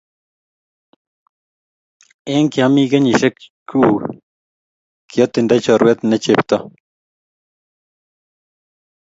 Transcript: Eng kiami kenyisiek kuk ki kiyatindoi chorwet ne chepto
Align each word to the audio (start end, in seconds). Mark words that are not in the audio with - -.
Eng 2.33 2.47
kiami 2.53 2.83
kenyisiek 2.91 3.35
kuk 3.69 3.85
ki 4.07 4.09
kiyatindoi 5.09 5.63
chorwet 5.65 5.99
ne 6.05 6.17
chepto 6.23 6.57